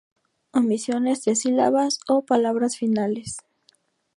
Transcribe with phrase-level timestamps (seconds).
[0.53, 3.37] Omisiones de sílabas o palabras finales.